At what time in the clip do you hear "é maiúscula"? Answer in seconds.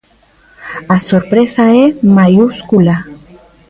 1.81-2.97